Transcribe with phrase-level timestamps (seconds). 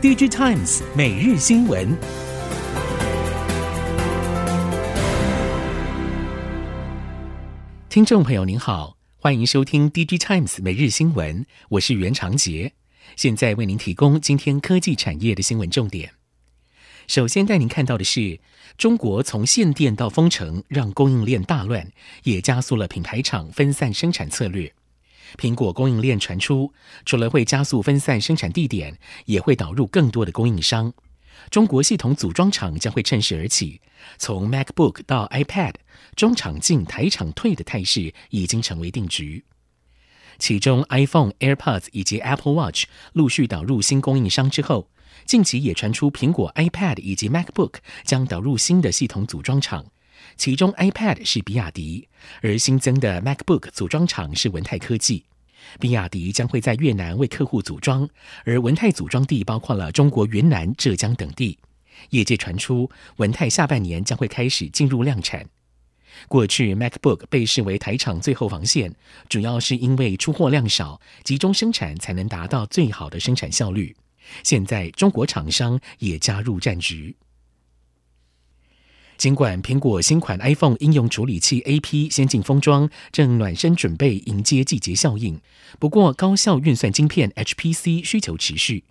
[0.00, 1.98] DG Times 每日新闻，
[7.88, 12.74] 听众朋友您好，欢迎收听 DG Times 每日新闻，我是袁长杰，
[13.16, 16.12] 现在为您提供今天科技产业的新闻重点。
[17.08, 18.38] 首先带您看到的是，
[18.76, 21.90] 中国从限电到封城，让供应链大乱，
[22.22, 24.72] 也加速了品牌厂分散生产策略。
[25.36, 26.72] 苹果供应链传出，
[27.04, 30.92] 除了会加速分散生产地点，也会导入更多的供应商。
[31.50, 33.80] 中国系统组装厂将会趁势而起，
[34.18, 35.74] 从 MacBook 到 iPad，
[36.16, 39.44] 中厂进台厂退的态势已经成为定局。
[40.38, 44.88] 其中，iPhone、AirPods 以及 Apple Watch 陆续导入新供应商之后，
[45.24, 47.74] 近期也传出苹果 iPad 以及 MacBook
[48.04, 49.86] 将导入新的系统组装厂。
[50.38, 52.08] 其中，iPad 是比亚迪，
[52.40, 55.24] 而新增的 MacBook 组装厂是文泰科技。
[55.80, 58.08] 比亚迪将会在越南为客户组装，
[58.44, 61.58] 而文泰组装地包括了中国云南、浙江等地。
[62.10, 65.44] 业界传出，文泰下半年将会开始进入量产。
[66.28, 68.94] 过去，MacBook 被视为台厂最后防线，
[69.28, 73.96] 主要是因为出货量少，集中生产才能达到最好的生产效率。
[74.44, 77.16] 现在，中国厂商也加入战局。
[79.18, 85.40] 尽管苹果新款 iPhone 应用处理器 AP 先进封装正暖身准备迎接季节效应，
[85.80, 88.84] 不过高效运算晶片 HPC 需求持续。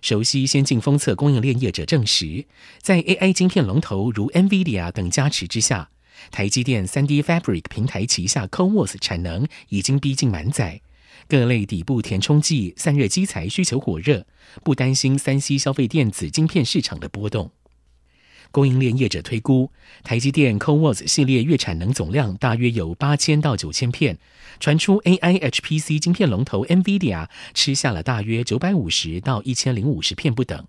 [0.00, 2.46] 熟悉先进封测供应链业者证实，
[2.80, 5.90] 在 AI 晶片龙头如 NVIDIA 等加持之下，
[6.30, 10.82] 台积电 3D Fabric 平台旗下 CoWoS 产能已经逼近满载，
[11.26, 14.24] 各类底部填充剂、散热基材需求火热，
[14.62, 17.50] 不担心 3C 消费电子晶片市场的波动。
[18.54, 19.68] 供应链业者推估，
[20.04, 24.16] 台积电 CoWoS 系列月产能总量大约有八千到九千片，
[24.60, 30.64] 传出 AI HPC 晶片龙头 NVIDIA 吃下了大约九百五十到一千零五十片不等。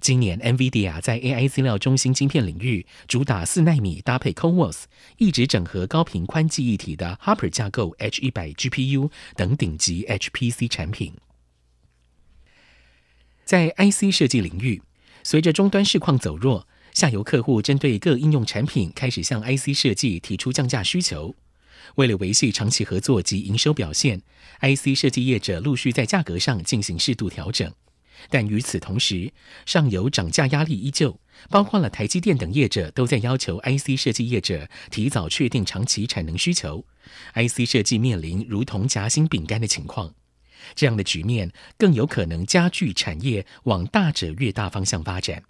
[0.00, 4.82] 今年 NVIDIA 在 AI 资料中心晶片领域主打四奈米搭配 CoWoS，
[5.18, 11.12] 一直整合高频宽记忆体的 Hopper 架构 H 一百 GPU 等顶级 HPC 产品。
[13.44, 14.82] 在 IC 设计领域，
[15.22, 16.66] 随着终端市况走弱。
[16.92, 21.34] 下游客户针对各应用产品开始向 IC 设计提出降价需求。
[21.96, 24.22] 为了维系长期合作及营收表现
[24.60, 27.72] ，IC 设计业者陆续在价格上进行适度调整。
[28.28, 29.32] 但与此同时，
[29.64, 31.18] 上游涨价压力依旧，
[31.48, 36.84] 包括了台积电等业者都在要求 IC 设计业者提早确定长期产能需求。
[37.34, 40.14] IC 设计面临如同夹心饼干的情况，
[40.74, 45.42] 这样的局面更有可能加剧产业往大者越大方向发展。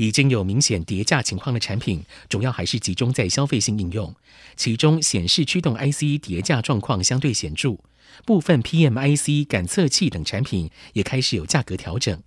[0.00, 4.14] 已经有明显跌价情况的产品，主要还是集中在消费性应用，
[4.56, 7.76] 其中显示驱动 IC 叠价状况相对显著，
[8.24, 12.18] 部分 PMIC 感测器等产品也开始有价格调整。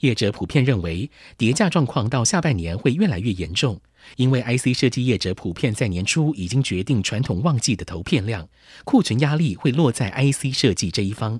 [0.00, 3.78] 业者普遍认为，跌价状况到下半年会越来越严重，
[4.16, 8.48] 因为 IC 设计业者普遍在年初已经决定传统旺季的投片量，
[8.84, 11.38] 库存压力会落在 IC 设计这一方，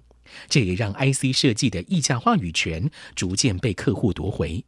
[0.51, 4.63] 这也让 IC 设计的议价话语权逐渐被客户夺回。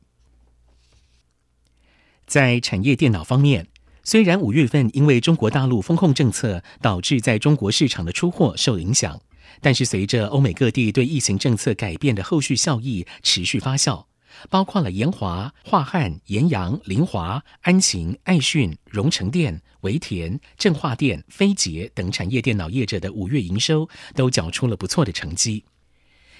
[2.27, 3.69] 在产业电脑方面，
[4.03, 9.21] 虽然五月份因为中国大陆风控政策导致在中国市场的出货受影响，
[9.61, 14.07] 但是随着欧美各地对疫情政策改变的后续效益持续发酵，
[14.51, 25.65] 包括了延华、华汉、延阳、凌华、安晴、爱讯、荣成电、维田、振化电、飞捷等产业电脑业者的五月营收都缴出了不错的成绩。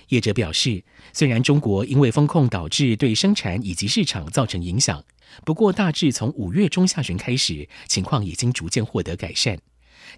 [0.09, 5.05] 业者表示，虽然中国因为风控导致对生产以及市场造成影响。
[5.45, 9.59] 不过，大致从五月中下旬开始，情况已经逐渐获得改善。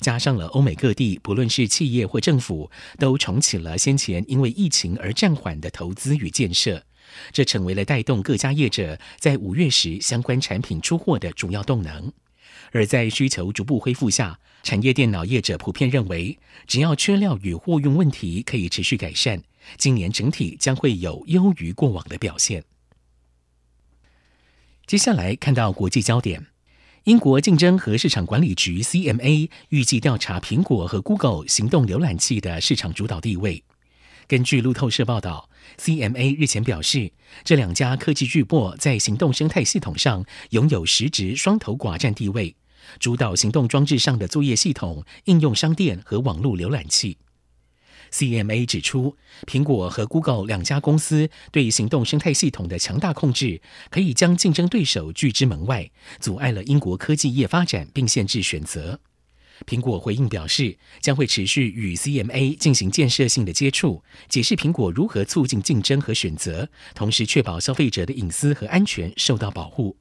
[0.00, 6.84] 加上了欧美各地，不论是企业或政府，都重启了先前因为疫情而暂缓的投资与建设，
[7.32, 12.12] 这成为了带动各家业者在五月时相关产品出货的主要动能。
[12.72, 19.42] 而在需求逐步恢复下，产业电脑业者普遍认为，只要缺料与货运问题可以持续改善，
[19.78, 22.62] 今年整体将会有优于过往的表现。
[24.88, 26.46] 接下来看到国际焦点，
[27.04, 33.62] 英国竞争和市场管理局 CMA 预计调查苹果和 Google 行动浏览器的市场主导地位。
[34.26, 37.12] 根据路透社报道，CMA 日前表示，
[37.44, 42.56] 这两家科技巨擘在行动生态系统上拥有实质双头寡占地位，
[42.98, 47.18] 主导行动装置上的作业系统、应用商店和网络浏览器。
[48.12, 49.16] CMA 指出，
[49.46, 53.60] 苹果和 Google 两家公司对行动生态系统的强大控制，
[53.90, 55.90] 可以将竞争对手拒之门外，
[56.20, 59.00] 阻碍了英国科技业发展，并限制选择。
[59.66, 69.96] 苹果回应表示，将会持续与 CMA 进行建设性的接触，解释苹果如何促进竞争和选择，同时确保消费者的隐私和安全受到保护。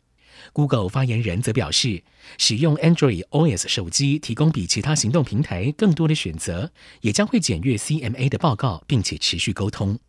[0.54, 2.04] Google 发言人则表示，
[2.38, 6.72] 使用 Android OS 手机提供比其他行动平台更多的选择，
[7.02, 10.00] 也将会检阅 CMA 的报告，并且持续沟通。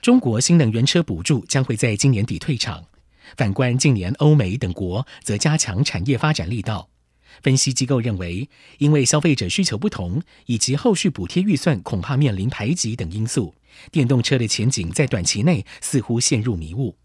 [0.00, 2.86] 中国新能源车补助将会在今年底退场，
[3.36, 6.88] 反观近年欧美等国则加强产业发展力道。
[7.40, 13.54] 分析机构认为，因为消费者需求不同，以及后续补贴预算恐怕面临排挤等因素，
[13.90, 16.96] 电动车的前景在短期内似乎陷入迷雾。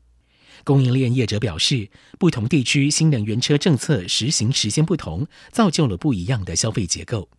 [0.64, 1.90] 供应链业者表示，
[2.20, 7.30] 不同地区新能源车政策实行时间不同，造就了不一样的消费结构。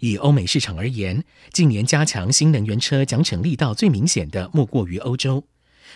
[0.00, 5.44] 以欧美市场而言，近年加强新能源车奖惩力道最明显的莫过于欧洲。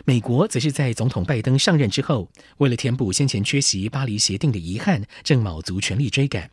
[0.05, 6.51] 美国则是在总统拜登上任之后，为了填补先前缺席巴黎协定的遗憾，正卯足全力追赶。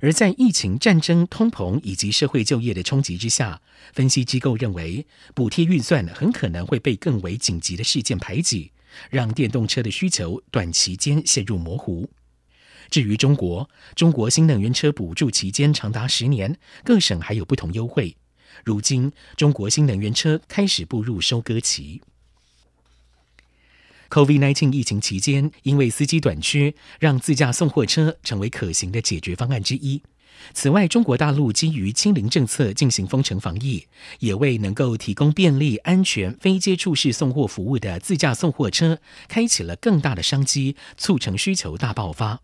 [0.00, 3.60] 而在疫情、战争、通膨以及社会就业的冲击之下，
[3.92, 8.72] 分析机构认为，补贴预算很可能会被更为紧急的事件排挤，
[9.10, 12.10] 让电动车的需求短期间陷入模糊。
[12.88, 18.16] 至于中国，中国新能源车补助期间长达十年，各省还有不同优惠。
[18.64, 22.00] 如今，中国新能源车开始步入收割期。
[24.08, 30.00] COVID-19 疫情期间，因为司机短缺，让自驾送货车成为可行的解决方案之一。
[30.52, 33.86] 此外，中国大陆基于清零政策进行封城防疫，
[34.20, 38.98] 也为能够提供便利、安全、非接触式送货服务的自驾送货车
[39.28, 42.40] 开启了更大的商机，促成需求大爆发。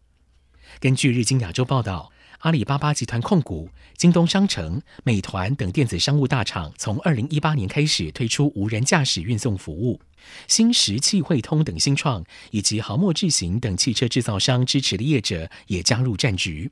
[0.81, 2.12] 根据日经亚洲报道。
[2.43, 10.00] 阿里巴巴集团控股、京东商城、美团等电子商务大厂，从二零一八年开始推出无人驾驶运送服务。
[10.49, 16.69] 新石器汇通等新创，以及豪墨智行等汽车制造商支持的业者也加入战局。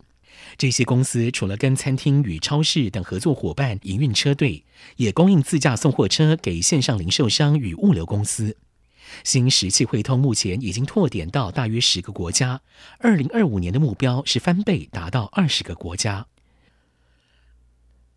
[0.57, 4.65] 这些公司除了跟餐厅与超市等合作伙伴营运车队，
[4.97, 8.57] 也供应自驾送货车给线上零售商与物流公司。
[9.25, 12.61] 新石器汇通目前已经拓点到大约十个国家，
[12.99, 16.27] 二零二五年的目标是翻倍，达到二十个国家。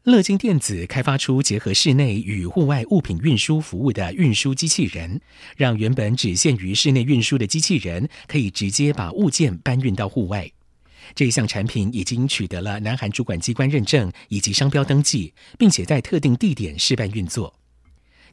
[0.03, 5.21] 乐金电子开发出结合室内与户外物品运输服务的运输机器人，
[5.55, 10.51] 让原本只限于室内运输的机器人，可以直接把物件搬运到户外。
[11.15, 17.55] 这一项产品已经取得了南韩主管机关认证以及商标登记，并且在特定地点试办运作。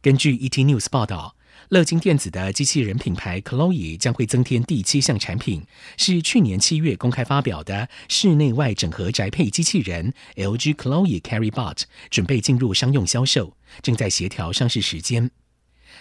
[0.00, 1.37] 根据 ET News 报道。
[1.69, 5.62] 乐金电子的机器人品牌 Chloe 将会增添第七项产品，
[5.96, 15.31] 是去年七月公开发表的室内外整合宅配机器人 LG Chloe CarryBot，准备进入商用销售，正在协调上市时间。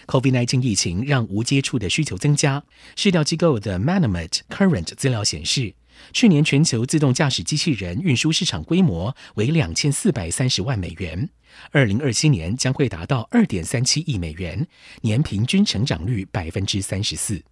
[0.08, 2.64] COVID-19 疫情让无接触的需求增加，
[2.96, 5.76] 市调机构的 Manomet Current 资料显示。
[6.14, 11.30] 去年全球自动驾驶机器人运输市场规模为两千四百三十万美元，
[11.72, 14.68] 二零二七年将会达到二点三七亿美元，
[15.02, 17.44] 年平均成长率百分之三十四。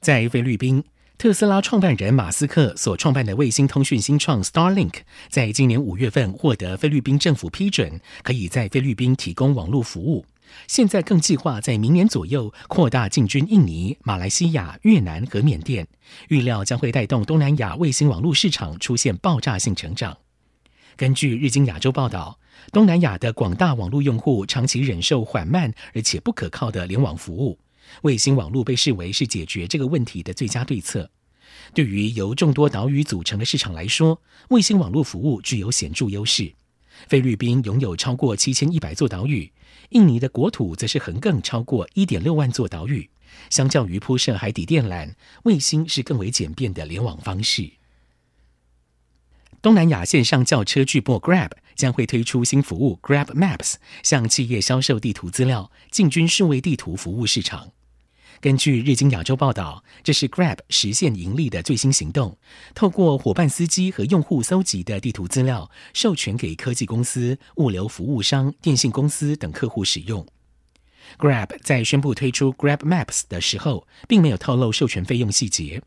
[0.00, 0.84] 在菲律宾，
[1.16, 10.24] 特斯拉创办人马斯克所创办的卫星通讯新创 Starlink，在今年五月份获得菲律宾政府批准，可以在菲律宾提供网络服务。
[10.66, 15.86] 现在更计划在明年左右扩大进军印尼、马来西亚、越南和缅甸，
[16.28, 20.16] 预料将会带动东南亚卫星网络市场出现爆炸性成长。
[20.96, 22.38] 根据日经亚洲报道，
[22.72, 27.58] 东南亚的广大网络用户长期忍受缓慢而且不可靠的联网服务，
[28.02, 31.10] 卫星网络被视为是解决这个问题的最佳对策。
[31.72, 36.52] 对于由众多岛屿组成的市场来说，卫星网络服务具有显著优势。
[37.06, 39.52] 菲律宾拥有超过七千一百座岛屿，
[39.90, 43.10] 印尼的国土则是横亘超过一点六万座岛屿。
[43.50, 45.14] 相较于铺设海底电缆，
[45.44, 47.72] 卫星是更为简便的联网方式。
[49.60, 57.72] 东南亚线上轿车巨擘 Grab 将会推出新服务 Grab Maps，向企业销售地图资料，进军数位地图服务市场。
[58.40, 62.38] 根据日经亚洲报道，这是 Grab 实现盈利的最新行动。
[62.72, 70.24] 透过伙伴司机和用户搜集的地图资料，授权给科技公司、物流服务商、电信公司等客户使用。
[71.18, 75.82] Grab 在宣布推出 Grab Maps 的时候，并没有透露授权费用细节。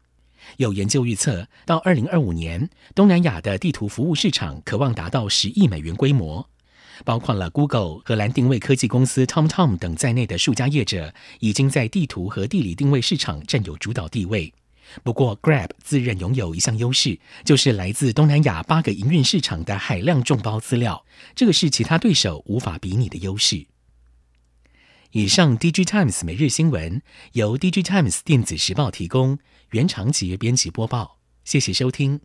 [0.58, 6.50] 有研究预测，到二零二五年，东南亚的地图服务市场可望达到十亿美元规模。
[7.04, 14.54] 包括了 Google、荷兰定位科技公司 TomTom 等在内的数家业者，已经在地图和地理定位市场占有主导地位。
[15.04, 21.06] 不过，Grab 自认拥有一项优势，就是来自东南亚八个营运市场的海量众包资料，
[21.36, 23.68] 这个是其他对手无法比拟的优势。
[25.12, 27.02] 以上，DG Times 每日新闻
[27.34, 29.40] 由 DG Times 电子时报提供，
[29.72, 32.22] 原长节编辑播报，谢谢收听。